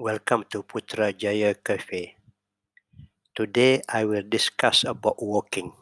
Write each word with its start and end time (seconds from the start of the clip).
Welcome 0.00 0.48
to 0.48 0.64
Putra 0.64 1.12
Jaya 1.12 1.52
Cafe. 1.52 2.16
Today 3.36 3.84
I 3.84 4.08
will 4.08 4.24
discuss 4.24 4.88
about 4.88 5.20
walking. 5.20 5.76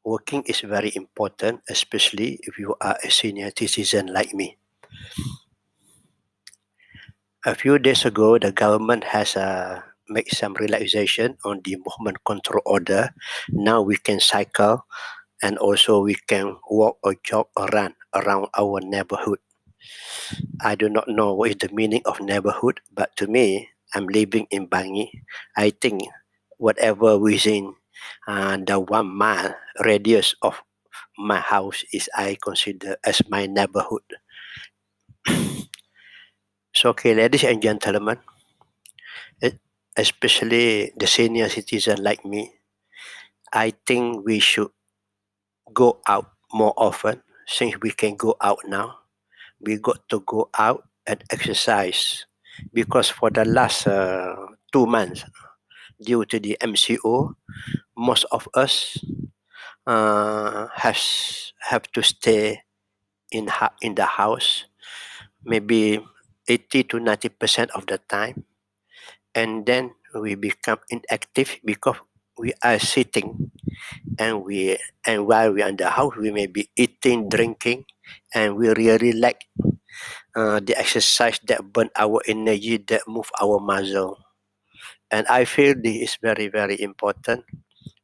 Walking 0.00 0.40
is 0.48 0.64
very 0.64 0.96
important, 0.96 1.60
especially 1.68 2.40
if 2.48 2.56
you 2.56 2.72
are 2.80 2.96
a 3.04 3.12
senior 3.12 3.52
citizen 3.52 4.08
like 4.08 4.32
me. 4.32 4.56
A 7.44 7.52
few 7.52 7.76
days 7.76 8.08
ago, 8.08 8.40
the 8.40 8.56
government 8.56 9.04
has 9.04 9.36
uh, 9.36 9.84
made 10.08 10.32
some 10.32 10.56
relaxation 10.56 11.36
on 11.44 11.60
the 11.68 11.76
movement 11.84 12.24
control 12.24 12.64
order. 12.64 13.12
Now 13.52 13.84
we 13.84 14.00
can 14.00 14.16
cycle 14.16 14.88
and 15.44 15.60
also 15.60 16.00
we 16.00 16.16
can 16.24 16.56
walk 16.72 16.96
or 17.04 17.20
jog 17.20 17.52
or 17.52 17.68
run 17.68 17.92
around 18.16 18.48
our 18.56 18.80
neighborhood. 18.80 19.44
I 20.60 20.74
do 20.76 20.88
not 20.88 21.08
know 21.08 21.34
what 21.34 21.50
is 21.50 21.56
the 21.56 21.68
meaning 21.74 22.02
of 22.04 22.20
neighborhood, 22.20 22.80
but 22.92 23.16
to 23.16 23.26
me, 23.26 23.70
I'm 23.94 24.06
living 24.06 24.46
in 24.50 24.68
Bangi. 24.68 25.10
I 25.56 25.70
think 25.70 26.02
whatever 26.58 27.18
within 27.18 27.74
uh, 28.26 28.58
the 28.58 28.78
one 28.78 29.08
mile 29.08 29.54
radius 29.84 30.34
of 30.42 30.62
my 31.18 31.40
house 31.40 31.84
is 31.92 32.08
I 32.16 32.36
consider 32.42 32.96
as 33.04 33.22
my 33.28 33.46
neighborhood. 33.46 34.04
so, 36.74 36.90
okay, 36.90 37.14
ladies 37.14 37.44
and 37.44 37.60
gentlemen, 37.62 38.18
especially 39.96 40.92
the 40.96 41.06
senior 41.06 41.48
citizen 41.50 42.02
like 42.02 42.24
me, 42.24 42.54
I 43.52 43.74
think 43.86 44.24
we 44.24 44.38
should 44.40 44.70
go 45.72 46.00
out 46.06 46.32
more 46.52 46.74
often 46.76 47.22
since 47.46 47.74
we 47.80 47.90
can 47.90 48.16
go 48.16 48.36
out 48.40 48.58
now 48.66 48.98
we 49.60 49.76
got 49.78 50.00
to 50.08 50.20
go 50.26 50.48
out 50.58 50.88
and 51.06 51.22
exercise 51.30 52.26
because 52.72 53.08
for 53.08 53.30
the 53.30 53.44
last 53.44 53.86
uh, 53.86 54.34
two 54.72 54.86
months 54.86 55.24
due 56.02 56.24
to 56.24 56.38
the 56.38 56.56
mco 56.62 57.34
most 57.96 58.24
of 58.30 58.48
us 58.54 58.98
uh, 59.86 60.68
has 60.74 61.52
have 61.60 61.82
to 61.92 62.02
stay 62.02 62.62
in 63.32 63.48
in 63.82 63.94
the 63.94 64.04
house 64.06 64.64
maybe 65.44 66.00
80 66.48 66.84
to 66.84 67.00
90 67.00 67.28
percent 67.30 67.70
of 67.72 67.86
the 67.86 67.98
time. 68.08 68.44
And 69.34 69.66
then 69.66 69.92
we 70.14 70.34
become 70.34 70.78
inactive 70.90 71.60
because 71.64 71.96
we 72.38 72.52
are 72.62 72.78
sitting 72.78 73.50
and 74.18 74.42
we 74.42 74.78
and 75.04 75.26
while 75.26 75.52
we're 75.52 75.66
in 75.66 75.76
the 75.76 75.90
house 75.90 76.16
we 76.16 76.30
may 76.30 76.46
be 76.46 76.70
eating 76.76 77.28
drinking 77.28 77.84
and 78.34 78.56
we 78.56 78.68
really 78.74 79.12
like 79.12 79.46
uh, 80.36 80.60
the 80.60 80.76
exercise 80.78 81.40
that 81.46 81.62
burn 81.72 81.90
our 81.96 82.20
energy 82.26 82.76
that 82.78 83.02
move 83.08 83.30
our 83.40 83.60
muscle 83.60 84.18
and 85.10 85.26
i 85.28 85.44
feel 85.44 85.74
this 85.76 86.12
is 86.12 86.18
very 86.22 86.48
very 86.48 86.80
important 86.80 87.44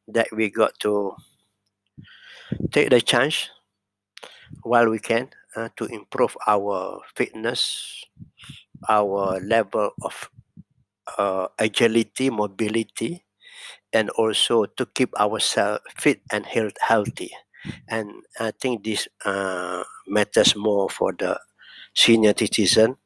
that 0.08 0.28
we 0.32 0.50
got 0.50 0.78
to 0.80 1.12
take 2.72 2.90
the 2.90 3.00
chance 3.00 3.50
while 4.62 4.88
we 4.88 4.98
can 4.98 5.28
uh, 5.56 5.68
to 5.76 5.84
improve 5.86 6.36
our 6.46 7.00
fitness 7.14 8.04
our 8.88 9.40
level 9.40 9.90
of 10.02 10.30
uh, 11.18 11.48
agility 11.58 12.30
mobility 12.30 13.24
and 13.92 14.10
also 14.10 14.66
to 14.66 14.86
keep 14.86 15.14
ourselves 15.20 15.82
fit 15.96 16.20
and 16.32 16.46
health, 16.46 16.74
healthy. 16.80 17.32
And 17.88 18.22
I 18.38 18.52
think 18.52 18.84
this 18.84 19.08
uh, 19.24 19.82
matters 20.06 20.56
more 20.56 20.88
for 20.90 21.12
the 21.12 21.40
senior 21.94 22.34
citizen 22.36 22.96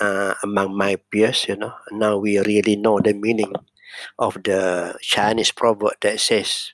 uh, 0.00 0.34
among 0.42 0.76
my 0.76 0.96
peers. 1.10 1.46
You 1.48 1.56
know, 1.56 1.74
now 1.90 2.18
we 2.18 2.38
really 2.38 2.76
know 2.76 3.00
the 3.00 3.14
meaning 3.14 3.52
of 4.18 4.34
the 4.42 4.96
Chinese 5.00 5.52
proverb 5.52 5.94
that 6.00 6.20
says, 6.20 6.72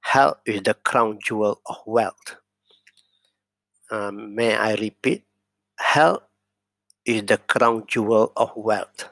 "Health 0.00 0.38
is 0.46 0.62
the 0.62 0.74
crown 0.74 1.18
jewel 1.22 1.60
of 1.66 1.78
wealth." 1.86 2.36
Um, 3.90 4.34
may 4.34 4.56
I 4.56 4.74
repeat? 4.74 5.24
Health 5.78 6.22
is 7.04 7.22
the 7.24 7.38
crown 7.38 7.84
jewel 7.86 8.32
of 8.36 8.52
wealth. 8.56 9.10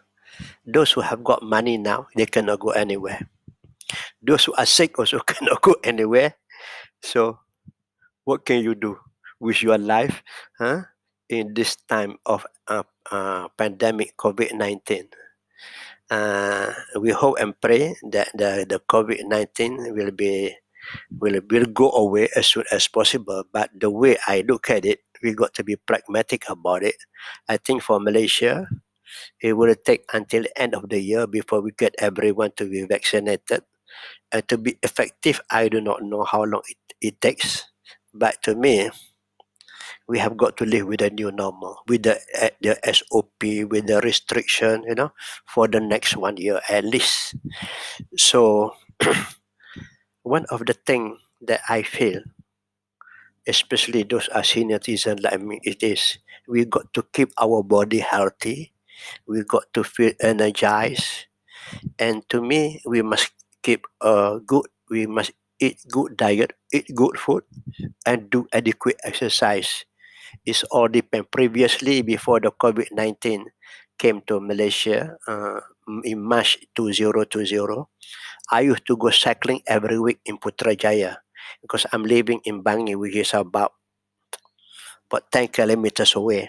Those 0.66 0.92
who 0.92 1.02
have 1.02 1.22
got 1.22 1.42
money 1.42 1.76
now, 1.76 2.08
they 2.16 2.26
cannot 2.26 2.60
go 2.60 2.70
anywhere. 2.70 3.28
Those 4.22 4.44
who 4.44 4.54
are 4.54 4.66
sick 4.66 4.98
also 4.98 5.18
cannot 5.26 5.60
go 5.60 5.76
anywhere. 5.84 6.34
So, 7.02 7.38
what 8.24 8.44
can 8.46 8.62
you 8.62 8.74
do 8.74 8.98
with 9.40 9.62
your 9.62 9.78
life 9.78 10.22
huh, 10.58 10.82
in 11.28 11.54
this 11.54 11.76
time 11.88 12.18
of 12.26 12.46
uh, 12.68 12.84
uh, 13.10 13.48
pandemic 13.58 14.16
COVID 14.16 14.54
19? 14.54 15.08
Uh, 16.10 16.72
we 17.00 17.10
hope 17.10 17.38
and 17.40 17.58
pray 17.60 17.96
that 18.12 18.28
the, 18.34 18.66
the 18.68 18.78
COVID 18.80 19.24
19 19.26 19.94
will 19.96 20.10
be 20.12 20.54
will, 21.20 21.40
will 21.50 21.66
go 21.66 21.90
away 21.92 22.28
as 22.36 22.46
soon 22.48 22.64
as 22.72 22.88
possible. 22.88 23.44
But 23.52 23.70
the 23.74 23.90
way 23.90 24.18
I 24.26 24.44
look 24.46 24.70
at 24.70 24.84
it, 24.84 25.00
we 25.22 25.34
got 25.34 25.54
to 25.54 25.64
be 25.64 25.76
pragmatic 25.76 26.44
about 26.48 26.82
it. 26.82 26.96
I 27.48 27.56
think 27.56 27.82
for 27.82 28.00
Malaysia, 28.00 28.68
it 29.40 29.54
will 29.54 29.74
take 29.74 30.04
until 30.12 30.44
the 30.44 30.54
end 30.60 30.74
of 30.74 30.88
the 30.88 31.00
year 31.00 31.26
before 31.26 31.60
we 31.60 31.72
get 31.72 31.94
everyone 31.98 32.52
to 32.56 32.68
be 32.68 32.84
vaccinated. 32.84 33.62
And 34.30 34.46
to 34.48 34.58
be 34.58 34.78
effective, 34.82 35.40
I 35.50 35.68
do 35.68 35.80
not 35.80 36.02
know 36.02 36.24
how 36.24 36.44
long 36.44 36.62
it, 36.68 36.78
it 37.00 37.20
takes. 37.20 37.64
But 38.14 38.42
to 38.44 38.54
me, 38.54 38.90
we 40.08 40.18
have 40.18 40.36
got 40.36 40.56
to 40.58 40.64
live 40.66 40.86
with 40.86 41.00
the 41.00 41.10
new 41.10 41.30
normal, 41.32 41.78
with 41.88 42.02
the 42.04 42.18
uh, 42.40 42.50
the 42.60 42.78
SOP, 42.92 43.68
with 43.70 43.86
the 43.86 44.00
restriction, 44.02 44.84
you 44.86 44.94
know, 44.94 45.12
for 45.46 45.68
the 45.68 45.80
next 45.80 46.16
one 46.16 46.36
year 46.36 46.60
at 46.68 46.84
least. 46.84 47.36
So, 48.16 48.74
one 50.22 50.46
of 50.50 50.66
the 50.66 50.74
things 50.74 51.18
that 51.42 51.60
I 51.68 51.82
feel, 51.82 52.22
especially 53.46 54.02
those 54.04 54.28
are 54.28 54.44
senior 54.44 54.78
citizens 54.78 55.22
like 55.22 55.40
me, 55.40 55.60
it 55.62 55.82
is 55.82 56.18
we 56.48 56.64
got 56.64 56.92
to 56.94 57.02
keep 57.12 57.30
our 57.40 57.62
body 57.62 57.98
healthy 58.00 58.72
we 59.26 59.42
got 59.44 59.64
to 59.74 59.84
feel 59.84 60.12
energized 60.20 61.26
and 61.98 62.28
to 62.28 62.40
me 62.40 62.80
we 62.86 63.02
must 63.02 63.32
keep 63.62 63.86
a 64.00 64.38
good 64.44 64.66
we 64.90 65.06
must 65.06 65.32
eat 65.60 65.78
good 65.90 66.16
diet 66.16 66.52
eat 66.72 66.86
good 66.94 67.18
food 67.18 67.44
and 68.06 68.30
do 68.30 68.46
adequate 68.52 68.98
exercise. 69.04 69.84
It's 70.46 70.64
all 70.72 70.88
depend. 70.88 71.30
Previously 71.30 72.02
before 72.02 72.40
the 72.40 72.50
covid-19 72.50 73.46
came 73.98 74.20
to 74.26 74.40
malaysia 74.40 75.14
uh, 75.28 75.60
in 76.02 76.18
march 76.18 76.58
2020 76.74 77.86
i 78.50 78.60
used 78.64 78.82
to 78.88 78.96
go 78.96 79.10
cycling 79.12 79.60
every 79.68 80.00
week 80.00 80.18
in 80.24 80.38
putrajaya 80.40 81.22
because 81.60 81.86
i'm 81.92 82.02
living 82.02 82.40
in 82.48 82.64
bangi 82.64 82.96
which 82.96 83.14
is 83.14 83.30
about 83.36 83.76
about 85.12 85.28
10 85.30 85.48
kilometers 85.52 86.16
away. 86.16 86.48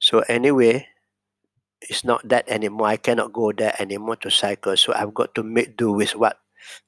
So 0.00 0.24
anyway 0.24 0.88
it's 1.88 2.04
not 2.04 2.26
that 2.28 2.48
anymore. 2.48 2.86
I 2.88 2.96
cannot 2.96 3.32
go 3.32 3.52
there 3.52 3.74
anymore 3.78 4.16
to 4.16 4.30
cycle. 4.30 4.76
So 4.76 4.92
I've 4.94 5.14
got 5.14 5.34
to 5.34 5.42
make 5.42 5.76
do 5.76 5.92
with 5.92 6.14
what 6.16 6.38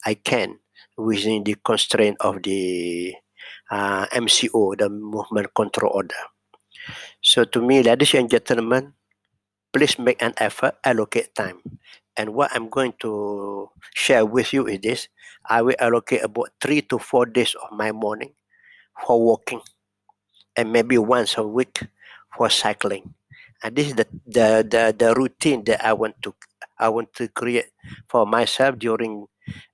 I 0.05 0.15
can 0.15 0.59
within 0.97 1.45
the 1.45 1.57
constraint 1.65 2.17
of 2.21 2.43
the 2.43 3.15
uh, 3.71 4.07
MCO, 4.07 4.79
the 4.79 4.89
movement 4.89 5.55
control 5.55 5.93
order. 5.95 6.23
So 7.23 7.45
to 7.45 7.61
me, 7.61 7.83
ladies 7.83 8.15
and 8.15 8.31
gentlemen, 8.31 8.93
please 9.73 9.99
make 9.99 10.23
an 10.23 10.35
effort, 10.39 10.77
allocate 10.85 11.35
time. 11.35 11.59
And 12.17 12.35
what 12.35 12.55
I'm 12.55 12.69
going 12.69 12.95
to 13.01 13.71
share 13.95 14.25
with 14.25 14.53
you 14.53 14.67
is 14.67 14.81
this. 14.81 15.09
I 15.49 15.63
will 15.63 15.75
allocate 15.79 16.23
about 16.23 16.51
three 16.61 16.83
to 16.83 16.99
four 16.99 17.27
days 17.27 17.57
of 17.59 17.77
my 17.77 17.91
morning 17.91 18.33
for 19.05 19.21
walking 19.21 19.61
and 20.57 20.73
maybe 20.73 20.97
once 20.97 21.37
a 21.37 21.43
week 21.43 21.83
for 22.37 22.49
cycling 22.49 23.15
and 23.65 23.75
this 23.75 23.89
is 23.89 23.97
the, 23.97 24.07
the 24.29 24.49
the 24.69 24.83
the 24.93 25.11
routine 25.17 25.65
that 25.65 25.81
I 25.81 25.97
want 25.97 26.21
to 26.23 26.37
I 26.79 26.93
want 26.93 27.17
to 27.17 27.29
create 27.33 27.73
for 28.13 28.27
myself 28.29 28.79
during 28.79 29.27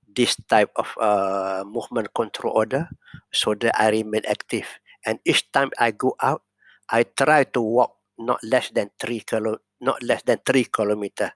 this 0.07 0.35
type 0.47 0.71
of 0.79 0.95
uh, 0.99 1.63
movement 1.67 2.15
control 2.15 2.55
order 2.55 2.87
so 3.31 3.53
that 3.55 3.75
I 3.79 3.89
remain 3.91 4.23
active. 4.27 4.67
And 5.05 5.19
each 5.25 5.51
time 5.51 5.71
I 5.79 5.91
go 5.91 6.15
out, 6.21 6.43
I 6.89 7.03
try 7.03 7.43
to 7.55 7.61
walk 7.61 7.95
not 8.19 8.39
less 8.43 8.71
than 8.71 8.91
three 8.99 9.21
kilo, 9.21 9.59
not 9.81 10.03
less 10.03 10.23
than 10.23 10.39
three 10.45 10.65
kilometer 10.65 11.31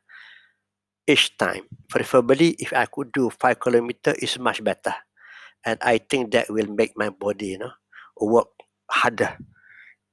each 1.08 1.36
time. 1.38 1.68
Preferably, 1.90 2.56
if 2.60 2.74
I 2.74 2.86
could 2.86 3.12
do 3.12 3.30
five 3.30 3.60
kilometer, 3.60 4.16
is 4.20 4.40
much 4.40 4.64
better. 4.64 4.94
And 5.66 5.80
I 5.82 5.98
think 5.98 6.32
that 6.34 6.50
will 6.50 6.70
make 6.70 6.94
my 6.96 7.10
body, 7.10 7.58
you 7.58 7.60
know, 7.60 7.74
work 8.22 8.48
harder 8.90 9.38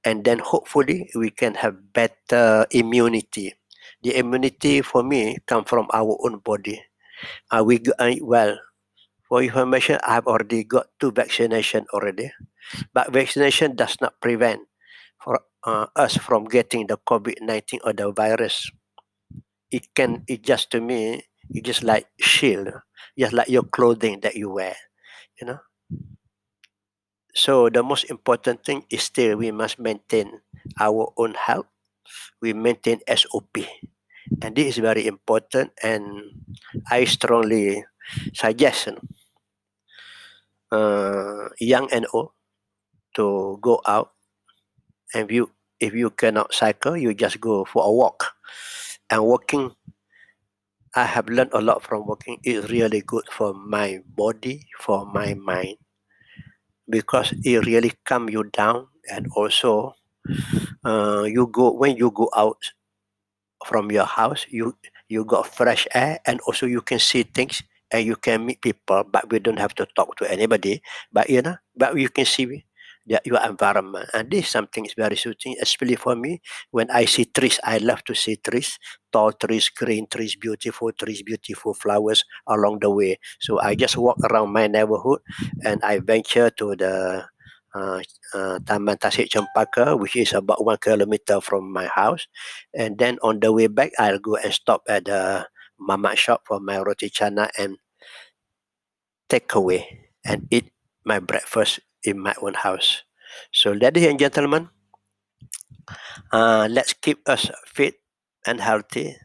and 0.04 0.24
then 0.24 0.38
hopefully 0.38 1.10
we 1.14 1.30
can 1.30 1.54
have 1.54 1.92
better 1.92 2.66
immunity 2.70 3.54
the 4.02 4.16
immunity 4.16 4.82
for 4.82 5.02
me 5.02 5.38
come 5.46 5.64
from 5.64 5.86
our 5.92 6.18
own 6.24 6.38
body 6.38 6.82
uh, 7.50 7.62
we 7.64 7.80
uh, 7.98 8.14
well 8.22 8.58
for 9.28 9.42
information 9.42 9.98
i've 10.06 10.26
already 10.26 10.64
got 10.64 10.86
two 10.98 11.10
vaccination 11.12 11.86
already 11.92 12.30
but 12.92 13.12
vaccination 13.12 13.74
does 13.74 13.96
not 14.00 14.18
prevent 14.20 14.60
for 15.22 15.40
uh, 15.64 15.86
us 15.96 16.16
from 16.16 16.44
getting 16.44 16.86
the 16.86 16.98
COVID-19 16.98 17.80
or 17.84 17.92
the 17.92 18.12
virus. 18.12 18.70
It 19.70 19.94
can, 19.94 20.24
it 20.26 20.42
just 20.42 20.70
to 20.72 20.80
me, 20.80 21.22
it 21.50 21.64
just 21.64 21.82
like 21.82 22.06
shield, 22.20 22.68
just 23.18 23.32
like 23.32 23.48
your 23.48 23.62
clothing 23.62 24.20
that 24.20 24.36
you 24.36 24.50
wear, 24.50 24.76
you 25.40 25.46
know. 25.46 25.58
So 27.34 27.68
the 27.68 27.82
most 27.82 28.04
important 28.10 28.64
thing 28.64 28.84
is 28.90 29.02
still 29.04 29.36
we 29.36 29.50
must 29.50 29.78
maintain 29.78 30.40
our 30.80 31.12
own 31.16 31.34
health. 31.34 31.66
We 32.40 32.52
maintain 32.52 33.00
SOP, 33.08 33.64
and 34.42 34.54
this 34.56 34.76
is 34.76 34.78
very 34.78 35.06
important. 35.06 35.72
And 35.82 36.04
I 36.90 37.04
strongly 37.04 37.84
suggest 38.34 38.88
uh, 40.70 41.48
young 41.60 41.88
and 41.92 42.06
old 42.12 42.32
to 43.16 43.58
go 43.62 43.80
out 43.86 44.12
and 45.14 45.30
you 45.30 45.50
if 45.80 45.94
you 45.94 46.10
cannot 46.10 46.52
cycle 46.54 46.96
you 46.96 47.14
just 47.14 47.40
go 47.40 47.64
for 47.64 47.84
a 47.84 47.90
walk 47.92 48.32
and 49.10 49.24
walking 49.24 49.72
i 50.94 51.04
have 51.04 51.28
learned 51.28 51.52
a 51.52 51.60
lot 51.60 51.82
from 51.82 52.06
walking 52.06 52.40
it's 52.44 52.70
really 52.70 53.02
good 53.02 53.26
for 53.30 53.52
my 53.52 54.00
body 54.16 54.66
for 54.80 55.04
my 55.04 55.34
mind 55.34 55.76
because 56.88 57.32
it 57.44 57.66
really 57.66 57.92
calm 58.04 58.28
you 58.28 58.44
down 58.44 58.86
and 59.10 59.28
also 59.36 59.94
uh, 60.84 61.24
you 61.26 61.46
go 61.48 61.72
when 61.72 61.96
you 61.96 62.10
go 62.10 62.30
out 62.36 62.58
from 63.66 63.90
your 63.90 64.04
house 64.04 64.46
you 64.50 64.74
you 65.08 65.24
got 65.24 65.46
fresh 65.46 65.86
air 65.94 66.18
and 66.26 66.40
also 66.46 66.66
you 66.66 66.80
can 66.80 66.98
see 66.98 67.22
things 67.22 67.62
and 67.92 68.06
you 68.06 68.16
can 68.16 68.46
meet 68.46 68.60
people 68.62 69.04
but 69.04 69.30
we 69.30 69.38
don't 69.38 69.58
have 69.58 69.74
to 69.74 69.86
talk 69.94 70.16
to 70.16 70.30
anybody. 70.30 70.82
But 71.12 71.30
you 71.30 71.42
know 71.42 71.56
but 71.76 71.96
you 71.96 72.08
can 72.08 72.24
see 72.24 72.64
your 73.06 73.42
environment. 73.44 74.08
And 74.14 74.30
this 74.30 74.48
something 74.48 74.84
is 74.86 74.94
very 74.94 75.16
soothing, 75.16 75.56
especially 75.60 75.96
for 75.96 76.14
me. 76.16 76.40
When 76.70 76.90
I 76.90 77.04
see 77.04 77.24
trees, 77.26 77.58
I 77.64 77.78
love 77.78 78.04
to 78.04 78.14
see 78.14 78.36
trees, 78.36 78.78
tall 79.12 79.32
trees, 79.32 79.68
green 79.70 80.06
trees, 80.06 80.36
beautiful 80.36 80.92
trees, 80.92 81.22
beautiful 81.22 81.74
flowers 81.74 82.24
along 82.46 82.80
the 82.80 82.90
way. 82.90 83.18
So 83.40 83.60
I 83.60 83.74
just 83.74 83.96
walk 83.96 84.18
around 84.30 84.52
my 84.52 84.66
neighborhood 84.66 85.20
and 85.64 85.82
I 85.82 85.98
venture 85.98 86.50
to 86.50 86.76
the 86.76 87.24
uh, 87.74 88.02
uh, 88.34 88.58
Taman 88.66 88.98
Tasik 88.98 89.28
Cempaka, 89.32 89.98
which 89.98 90.16
is 90.16 90.32
about 90.32 90.64
one 90.64 90.78
kilometer 90.78 91.40
from 91.40 91.72
my 91.72 91.86
house. 91.86 92.26
And 92.74 92.98
then 92.98 93.18
on 93.22 93.40
the 93.40 93.52
way 93.52 93.66
back, 93.66 93.92
I'll 93.98 94.18
go 94.18 94.36
and 94.36 94.52
stop 94.52 94.82
at 94.88 95.06
the 95.06 95.46
mama 95.78 96.14
shop 96.14 96.42
for 96.46 96.60
my 96.60 96.78
roti 96.80 97.10
chana 97.10 97.50
and 97.58 97.76
take 99.28 99.54
away 99.54 100.10
and 100.24 100.46
eat 100.50 100.70
my 101.04 101.18
breakfast 101.18 101.80
in 102.04 102.18
my 102.18 102.34
own 102.42 102.54
house. 102.54 103.02
So, 103.52 103.72
ladies 103.72 104.06
and 104.06 104.18
gentlemen, 104.18 104.68
uh, 106.32 106.68
let's 106.70 106.92
keep 106.92 107.26
us 107.28 107.50
fit 107.66 107.94
and 108.46 108.60
healthy 108.60 109.16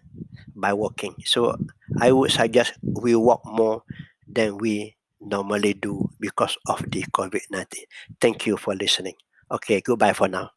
by 0.55 0.73
walking. 0.73 1.15
So, 1.25 1.57
I 1.99 2.11
would 2.11 2.31
suggest 2.31 2.73
we 2.81 3.15
walk 3.15 3.41
more 3.45 3.83
than 4.27 4.57
we 4.57 4.95
normally 5.21 5.73
do 5.73 6.09
because 6.19 6.57
of 6.67 6.83
the 6.91 7.03
COVID 7.13 7.41
19. 7.51 7.85
Thank 8.21 8.45
you 8.45 8.57
for 8.57 8.75
listening. 8.75 9.15
Okay, 9.51 9.81
goodbye 9.81 10.13
for 10.13 10.27
now. 10.27 10.51